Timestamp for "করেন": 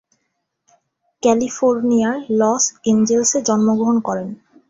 4.07-4.27